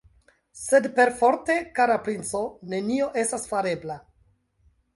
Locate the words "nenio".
2.73-3.11